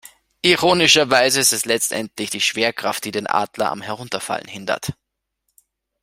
[0.41, 4.93] Ironischerweise ist es letztendlich die Schwerkraft, die den Adler am Herunterfallen hindert.